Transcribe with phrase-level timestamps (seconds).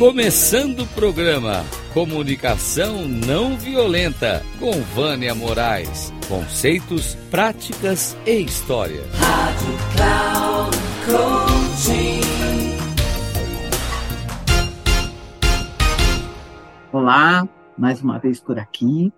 [0.00, 6.10] Começando o programa Comunicação Não Violenta com Vânia Moraes.
[6.26, 9.02] Conceitos, práticas e história.
[9.12, 12.20] Rádio Cloud Coaching.
[16.90, 19.12] Olá, mais uma vez por aqui.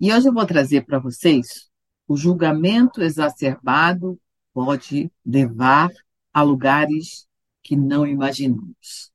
[0.00, 1.70] E hoje eu vou trazer para vocês
[2.08, 4.18] o julgamento exacerbado
[4.54, 5.90] pode levar
[6.32, 7.30] a lugares
[7.62, 9.12] que não imaginamos.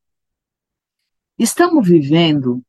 [1.37, 2.63] Estamos vivendo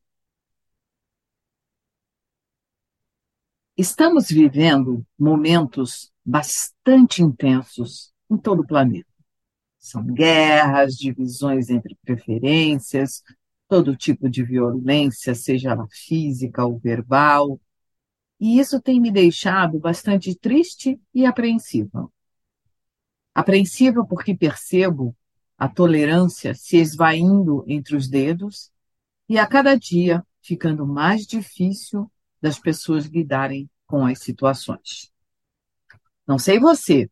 [3.77, 9.09] Estamos vivendo momentos bastante intensos em todo o planeta.
[9.79, 13.23] São guerras, divisões entre preferências,
[13.69, 17.61] todo tipo de violência, seja ela física ou verbal.
[18.41, 22.11] E isso tem me deixado bastante triste e apreensiva.
[23.33, 25.17] Apreensiva porque percebo
[25.59, 28.71] a tolerância se esvaindo entre os dedos
[29.29, 35.13] e a cada dia ficando mais difícil das pessoas lidarem com as situações.
[36.27, 37.11] Não sei você,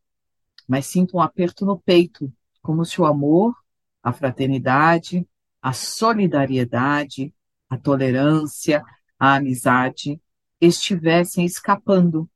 [0.69, 3.55] mas sinto um aperto no peito, como se o amor,
[4.03, 5.27] a fraternidade,
[5.61, 7.35] a solidariedade,
[7.69, 8.85] a tolerância,
[9.19, 10.21] a amizade
[10.61, 12.31] estivessem escapando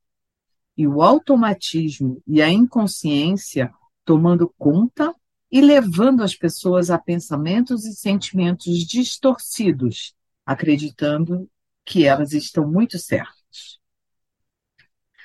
[0.76, 3.72] e o automatismo e a inconsciência
[4.04, 5.14] tomando conta
[5.50, 10.14] e levando as pessoas a pensamentos e sentimentos distorcidos,
[10.46, 11.50] acreditando
[11.84, 13.80] que elas estão muito certas.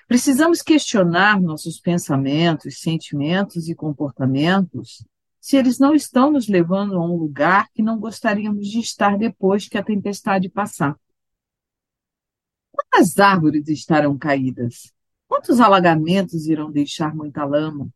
[0.07, 5.03] Precisamos questionar nossos pensamentos, sentimentos e comportamentos
[5.39, 9.67] se eles não estão nos levando a um lugar que não gostaríamos de estar depois
[9.67, 10.97] que a tempestade passar.
[12.71, 14.91] Quantas árvores estarão caídas?
[15.27, 17.89] Quantos alagamentos irão deixar muita lama?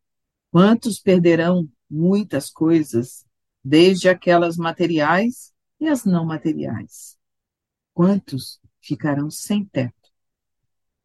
[0.52, 3.26] Quantos perderão muitas coisas,
[3.62, 7.18] desde aquelas materiais e as não materiais.
[7.92, 10.10] Quantos ficarão sem teto,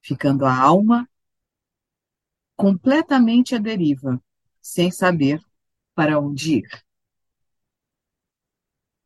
[0.01, 1.09] ficando a alma
[2.55, 4.21] completamente à deriva,
[4.61, 5.41] sem saber
[5.93, 6.85] para onde ir?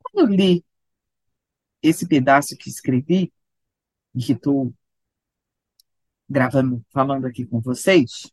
[0.04, 0.66] Quando eu li
[1.82, 3.32] esse pedaço que escrevi,
[4.14, 4.74] e que estou
[6.28, 8.32] gravando, falando aqui com vocês,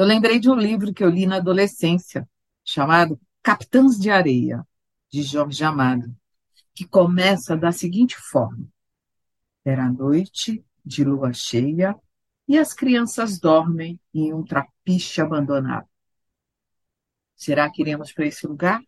[0.00, 2.26] eu lembrei de um livro que eu li na adolescência,
[2.64, 4.66] chamado Capitães de Areia,
[5.12, 6.16] de Jorge Amado,
[6.74, 8.66] que começa da seguinte forma:
[9.62, 11.94] Era noite de lua cheia
[12.48, 15.86] e as crianças dormem em um trapiche abandonado.
[17.36, 18.82] Será que iremos para esse lugar?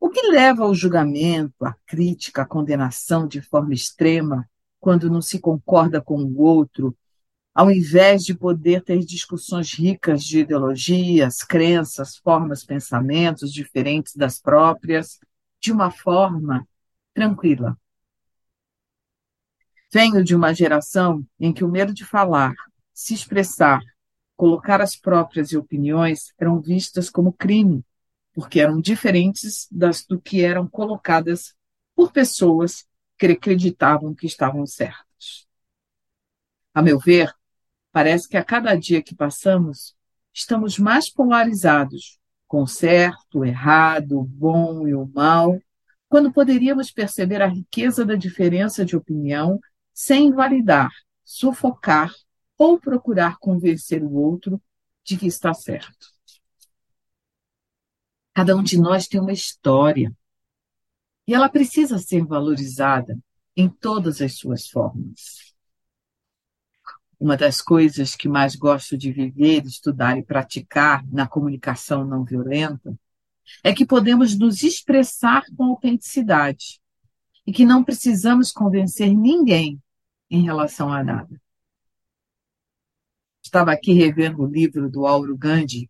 [0.00, 4.50] O que leva ao julgamento, à crítica, à condenação de forma extrema,
[4.80, 6.98] quando não se concorda com o outro
[7.54, 15.20] ao invés de poder ter discussões ricas de ideologias, crenças, formas, pensamentos diferentes das próprias,
[15.60, 16.66] de uma forma
[17.12, 17.76] tranquila.
[19.92, 22.54] Venho de uma geração em que o medo de falar,
[22.94, 23.80] se expressar,
[24.34, 27.84] colocar as próprias opiniões eram vistas como crime,
[28.32, 31.54] porque eram diferentes das do que eram colocadas
[31.94, 32.86] por pessoas
[33.18, 35.46] que acreditavam que estavam certas.
[36.74, 37.30] A meu ver,
[37.92, 39.94] Parece que a cada dia que passamos,
[40.32, 45.60] estamos mais polarizados, com o certo, o errado, o bom e o mal,
[46.08, 49.60] quando poderíamos perceber a riqueza da diferença de opinião
[49.92, 50.90] sem invalidar,
[51.22, 52.10] sufocar
[52.56, 54.60] ou procurar convencer o outro
[55.04, 56.08] de que está certo.
[58.34, 60.10] Cada um de nós tem uma história
[61.26, 63.18] e ela precisa ser valorizada
[63.54, 65.51] em todas as suas formas
[67.22, 72.98] uma das coisas que mais gosto de viver, estudar e praticar na comunicação não violenta
[73.62, 76.80] é que podemos nos expressar com autenticidade
[77.46, 79.80] e que não precisamos convencer ninguém
[80.28, 81.40] em relação a nada.
[83.40, 85.88] Estava aqui revendo o livro do Auro Gandhi,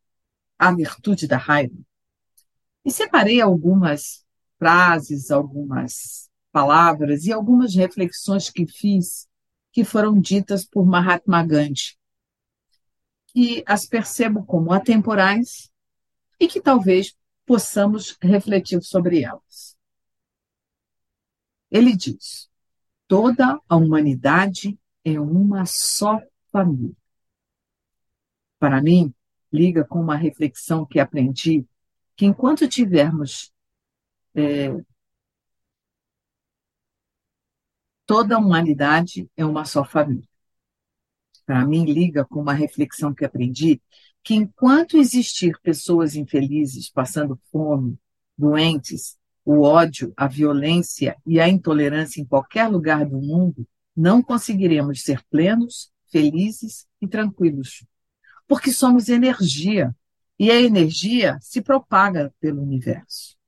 [0.58, 1.78] A Virtude da Raiva,
[2.84, 4.22] e separei algumas
[4.58, 9.31] frases, algumas palavras e algumas reflexões que fiz
[9.72, 11.96] que foram ditas por Mahatma Gandhi,
[13.28, 15.72] que as percebo como atemporais
[16.38, 17.16] e que talvez
[17.46, 19.76] possamos refletir sobre elas.
[21.70, 22.50] Ele diz:
[23.08, 26.20] toda a humanidade é uma só
[26.50, 26.94] família.
[28.58, 29.12] Para mim,
[29.50, 31.66] liga com uma reflexão que aprendi
[32.14, 33.50] que enquanto tivermos
[34.34, 34.68] é,
[38.12, 40.28] toda a humanidade é uma só família.
[41.46, 43.80] Para mim, liga com uma reflexão que aprendi
[44.22, 47.98] que enquanto existir pessoas infelizes passando fome,
[48.36, 49.16] doentes,
[49.46, 53.66] o ódio, a violência e a intolerância em qualquer lugar do mundo,
[53.96, 57.82] não conseguiremos ser plenos, felizes e tranquilos.
[58.46, 59.96] Porque somos energia,
[60.38, 63.38] e a energia se propaga pelo universo.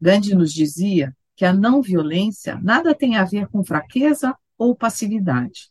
[0.00, 5.70] Gandhi nos dizia que a não violência nada tem a ver com fraqueza ou passividade,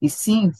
[0.00, 0.52] e sim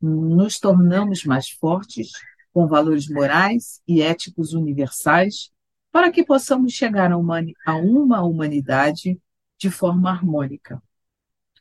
[0.00, 2.10] nos tornamos mais fortes,
[2.52, 5.50] com valores morais e éticos universais,
[5.92, 9.20] para que possamos chegar a uma humanidade
[9.58, 10.82] de forma harmônica.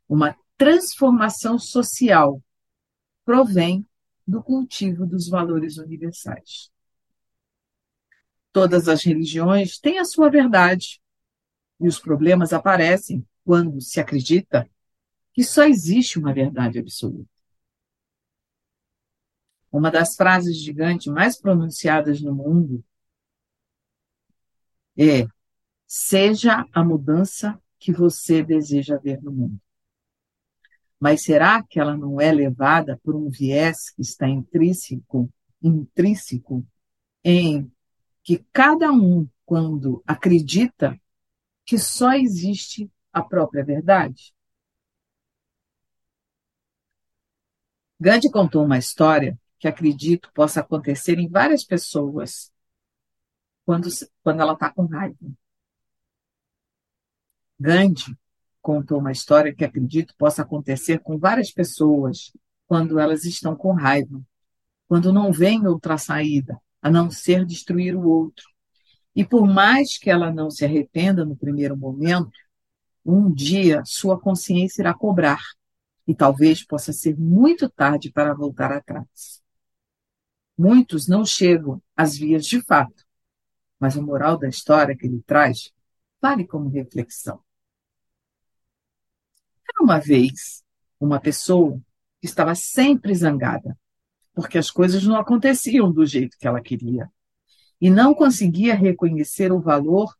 [0.07, 2.42] Uma transformação social
[3.24, 3.86] provém
[4.27, 6.71] do cultivo dos valores universais.
[8.51, 11.00] Todas as religiões têm a sua verdade,
[11.80, 14.70] e os problemas aparecem quando se acredita
[15.34, 17.30] que só existe uma verdade absoluta.
[19.72, 22.84] Uma das frases gigantes mais pronunciadas no mundo
[24.98, 25.28] é:
[25.88, 29.62] seja a mudança que você deseja ver no mundo.
[31.00, 35.31] Mas será que ela não é levada por um viés que está intrínseco,
[35.62, 36.66] intrínseco
[37.24, 37.72] em
[38.22, 41.00] que cada um, quando acredita
[41.69, 44.33] que só existe a própria verdade?
[48.00, 52.51] Gandhi contou uma história que acredito possa acontecer em várias pessoas
[53.63, 53.88] quando,
[54.24, 55.19] quando ela está com raiva.
[57.60, 58.18] Gandhi
[58.63, 62.36] contou uma história que acredito possa acontecer com várias pessoas
[62.66, 64.19] quando elas estão com raiva,
[64.88, 68.49] quando não vem outra saída a não ser destruir o outro.
[69.19, 72.31] E por mais que ela não se arrependa no primeiro momento,
[73.06, 75.42] um dia sua consciência irá cobrar
[76.07, 79.44] e talvez possa ser muito tarde para voltar atrás.
[80.57, 83.04] Muitos não chegam às vias de fato,
[83.77, 85.69] mas a moral da história que ele traz
[86.21, 87.44] vale como reflexão.
[89.68, 90.63] Era uma vez
[90.98, 91.77] uma pessoa
[92.21, 93.77] que estava sempre zangada,
[94.33, 97.12] porque as coisas não aconteciam do jeito que ela queria,
[97.80, 100.14] e não conseguia reconhecer o valor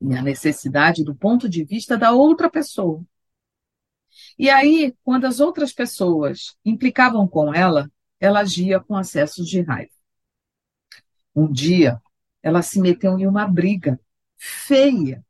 [0.00, 3.04] e a necessidade do ponto de vista da outra pessoa.
[4.38, 7.90] E aí, quando as outras pessoas implicavam com ela,
[8.20, 9.92] ela agia com acessos de raiva.
[11.34, 12.00] Um dia,
[12.42, 14.00] ela se meteu em uma briga
[14.36, 15.24] feia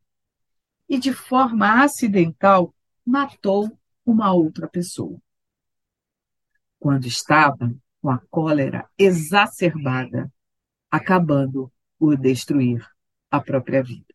[0.87, 2.73] e, de forma acidental,
[3.05, 5.19] matou uma outra pessoa.
[6.79, 10.31] Quando estava com a cólera exacerbada,
[10.89, 12.85] acabando por destruir
[13.29, 14.05] a própria vida.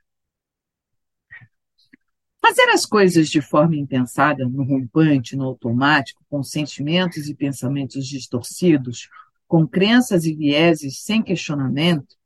[2.40, 9.08] Fazer as coisas de forma impensada, no rompante, no automático, com sentimentos e pensamentos distorcidos,
[9.46, 12.16] com crenças e vieses sem questionamento,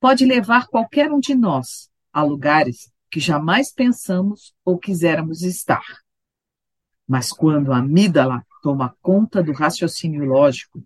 [0.00, 5.84] pode levar qualquer um de nós a lugares que jamais pensamos ou quiséramos estar.
[7.06, 10.82] Mas quando a amígdala toma conta do raciocínio lógico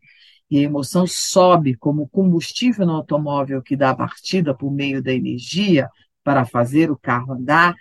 [0.50, 5.12] e a emoção sobe como combustível no automóvel que dá a partida por meio da
[5.12, 5.90] energia
[6.22, 7.75] para fazer o carro andar,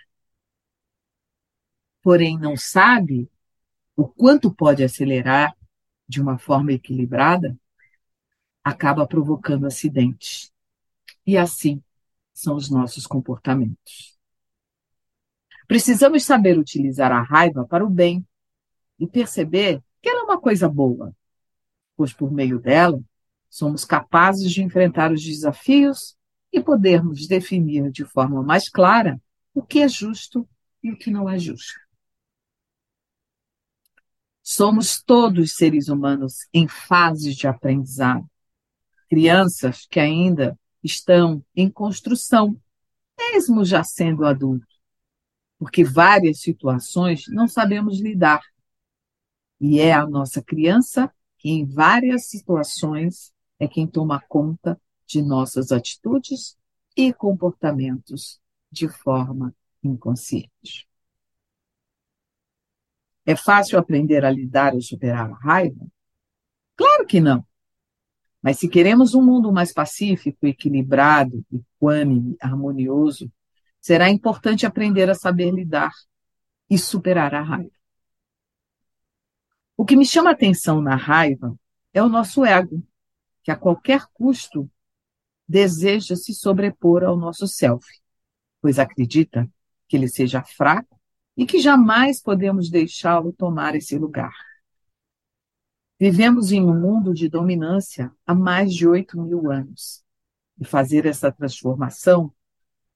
[2.01, 3.29] porém não sabe
[3.95, 5.55] o quanto pode acelerar
[6.07, 7.57] de uma forma equilibrada,
[8.63, 10.51] acaba provocando acidentes.
[11.25, 11.81] E assim
[12.33, 14.15] são os nossos comportamentos.
[15.67, 18.25] Precisamos saber utilizar a raiva para o bem
[18.99, 21.15] e perceber que ela é uma coisa boa,
[21.95, 23.01] pois por meio dela
[23.49, 26.15] somos capazes de enfrentar os desafios
[26.51, 29.21] e podermos definir de forma mais clara
[29.53, 30.47] o que é justo
[30.83, 31.73] e o que não é justo.
[34.43, 38.29] Somos todos seres humanos em fases de aprendizado.
[39.09, 42.55] Crianças que ainda estão em construção,
[43.17, 44.79] mesmo já sendo adultos,
[45.57, 48.41] porque várias situações não sabemos lidar.
[49.59, 51.11] E é a nossa criança
[51.45, 56.57] que, em várias situações, é quem toma conta de nossas atitudes
[56.97, 58.39] e comportamentos
[58.71, 60.89] de forma inconsciente.
[63.23, 65.85] É fácil aprender a lidar ou superar a raiva?
[66.75, 67.45] Claro que não.
[68.41, 73.31] Mas se queremos um mundo mais pacífico, equilibrado, equânime, harmonioso,
[73.79, 75.91] será importante aprender a saber lidar
[76.67, 77.74] e superar a raiva.
[79.77, 81.57] O que me chama a atenção na raiva
[81.93, 82.81] é o nosso ego,
[83.43, 84.69] que a qualquer custo
[85.47, 87.85] deseja se sobrepor ao nosso self,
[88.61, 89.49] pois acredita
[89.87, 90.99] que ele seja fraco
[91.37, 94.33] e que jamais podemos deixá-lo tomar esse lugar.
[95.99, 100.03] Vivemos em um mundo de dominância há mais de 8 mil anos.
[100.59, 102.33] E fazer essa transformação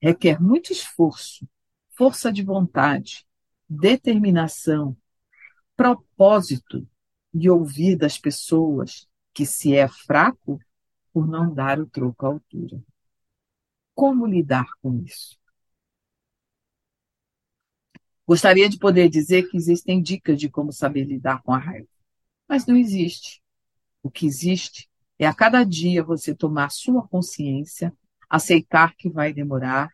[0.00, 1.46] requer muito esforço,
[1.90, 3.26] força de vontade,
[3.68, 4.96] determinação,
[5.80, 6.86] propósito
[7.32, 10.60] e ouvir das pessoas que se é fraco
[11.10, 12.82] por não dar o troco à altura.
[13.94, 15.38] Como lidar com isso?
[18.26, 21.88] Gostaria de poder dizer que existem dicas de como saber lidar com a raiva,
[22.46, 23.42] mas não existe.
[24.02, 24.86] O que existe
[25.18, 27.90] é a cada dia você tomar sua consciência,
[28.28, 29.88] aceitar que vai demorar,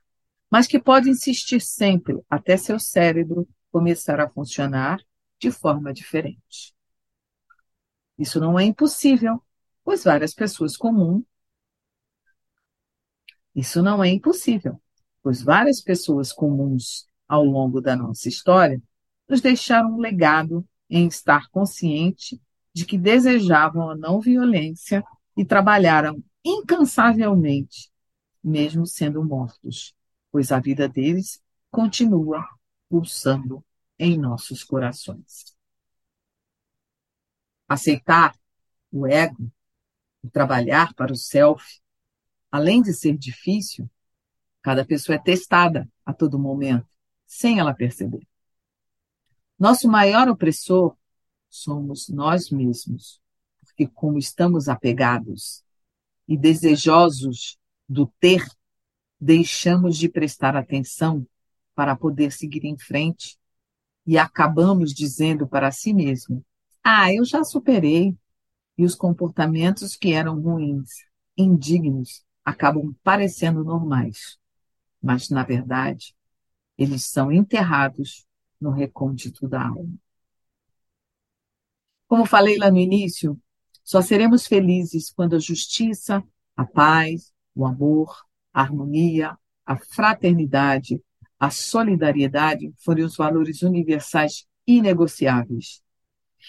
[0.51, 5.01] mas que pode insistir sempre até seu cérebro começar a funcionar
[5.39, 6.75] de forma diferente.
[8.19, 9.43] Isso não é impossível,
[9.85, 11.25] pois várias pessoas comuns.
[13.55, 14.81] Isso não é impossível,
[15.23, 18.81] pois várias pessoas comuns ao longo da nossa história
[19.29, 22.41] nos deixaram um legado em estar consciente
[22.73, 25.03] de que desejavam a não violência
[25.37, 27.91] e trabalharam incansavelmente,
[28.43, 29.95] mesmo sendo mortos,
[30.31, 32.47] pois a vida deles continua
[32.89, 33.65] pulsando
[33.99, 35.57] em nossos corações.
[37.69, 38.35] Aceitar
[38.93, 39.51] o ego,
[40.23, 41.81] o trabalhar para o self,
[42.51, 43.91] além de ser difícil,
[44.63, 46.89] cada pessoa é testada a todo momento,
[47.27, 48.27] sem ela perceber.
[49.59, 50.97] Nosso maior opressor
[51.49, 53.21] somos nós mesmos,
[53.61, 55.65] porque, como estamos apegados
[56.29, 58.45] e desejosos do ter,
[59.21, 61.27] deixamos de prestar atenção
[61.75, 63.39] para poder seguir em frente
[64.07, 66.45] e acabamos dizendo para si mesmo:
[66.83, 68.17] Ah, eu já superei.
[68.79, 70.91] E os comportamentos que eram ruins,
[71.37, 74.39] indignos, acabam parecendo normais.
[75.03, 76.15] Mas, na verdade,
[76.77, 78.27] eles são enterrados
[78.61, 79.95] no recôndito da alma.
[82.07, 83.41] Como falei lá no início,
[83.83, 86.23] só seremos felizes quando a justiça,
[86.57, 88.15] a paz, o amor,
[88.53, 91.03] a harmonia, a fraternidade,
[91.39, 95.83] a solidariedade forem os valores universais inegociáveis.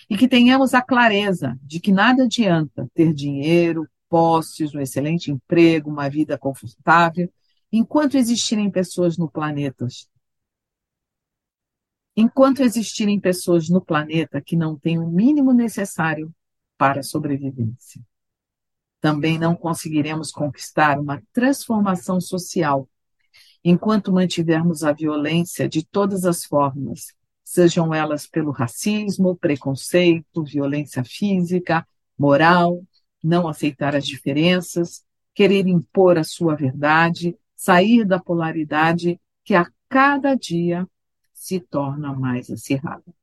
[0.09, 5.89] E que tenhamos a clareza de que nada adianta ter dinheiro, posses, um excelente emprego,
[5.89, 7.31] uma vida confortável,
[7.71, 9.87] enquanto existirem pessoas no planeta.
[12.15, 16.33] Enquanto existirem pessoas no planeta que não têm o mínimo necessário
[16.77, 18.01] para a sobrevivência.
[18.99, 22.89] Também não conseguiremos conquistar uma transformação social
[23.63, 31.87] enquanto mantivermos a violência de todas as formas, sejam elas pelo racismo, preconceito, violência física,
[32.17, 32.83] moral,
[33.23, 40.35] não aceitar as diferenças, querer impor a sua verdade, sair da polaridade que a cada
[40.35, 40.87] dia
[41.33, 43.13] se torna mais acirrada.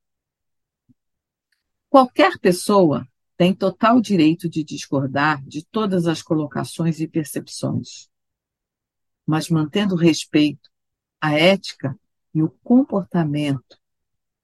[1.90, 8.08] Qualquer pessoa tem total direito de discordar de todas as colocações e percepções
[9.26, 10.70] mas mantendo o respeito,
[11.20, 11.98] a ética
[12.34, 13.78] e o comportamento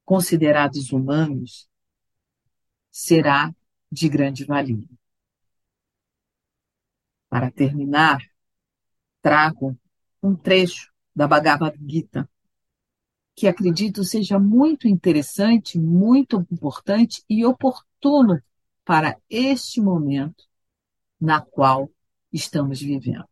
[0.05, 1.69] considerados humanos,
[2.91, 3.55] será
[3.91, 4.85] de grande valia.
[7.29, 8.19] Para terminar,
[9.23, 9.79] trago
[10.23, 12.29] um trecho da Bhagavad Gita,
[13.37, 18.43] que acredito seja muito interessante, muito importante e oportuno
[18.85, 20.45] para este momento
[21.21, 21.91] na qual
[22.33, 23.30] estamos vivendo.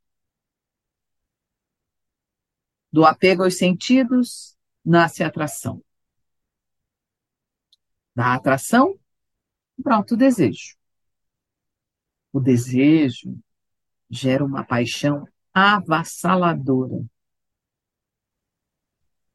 [2.90, 5.82] Do apego aos sentidos nasce a atração.
[8.14, 8.98] Da atração,
[9.82, 10.76] pronto o desejo.
[12.32, 13.38] O desejo
[14.10, 17.04] gera uma paixão avassaladora.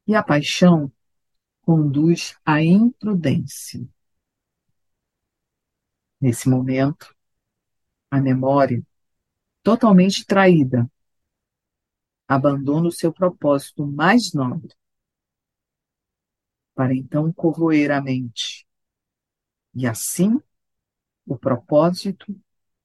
[0.06, 0.92] E a paixão
[1.62, 3.86] conduz à imprudência.
[6.20, 7.14] Nesse momento,
[8.10, 8.82] a memória,
[9.62, 10.90] totalmente traída,
[12.26, 14.74] abandona o seu propósito mais nobre,
[16.74, 18.66] para então corroer a mente.
[19.74, 20.40] E assim,
[21.26, 22.34] o propósito,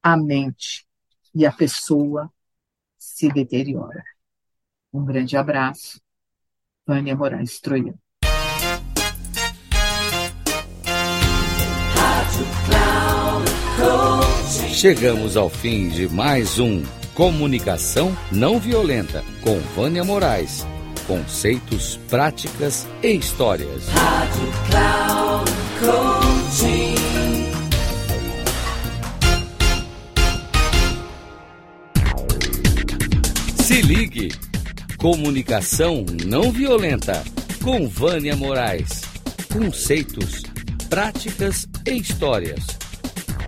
[0.02, 0.88] a mente
[1.34, 2.32] e a pessoa
[2.98, 4.04] se deteriora.
[4.92, 6.02] Um grande abraço,
[6.86, 8.00] Vânia Moraes Troiano.
[14.70, 16.84] Chegamos ao fim de mais um
[17.20, 20.66] Comunicação Não Violenta, com Vânia Moraes.
[21.06, 23.90] Conceitos, práticas e histórias.
[23.90, 26.96] Rádio Cloud Coaching.
[33.64, 34.32] Se ligue.
[34.98, 37.22] Comunicação Não Violenta,
[37.62, 39.02] com Vânia Moraes.
[39.52, 40.44] Conceitos,
[40.90, 42.79] práticas e histórias